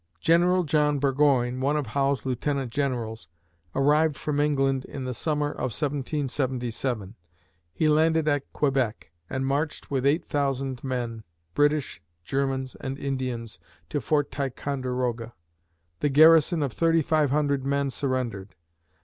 [0.19, 3.27] General John Burgoyne, one of Howe's lieutenant generals,
[3.75, 7.13] arrived from England in the summer of 1777.
[7.71, 13.59] He landed at Quebec and marched with eight thousand men, British, Germans and Indians,
[13.89, 15.35] to Fort Ticonderoga.
[15.99, 18.55] The garrison of thirty five hundred men surrendered.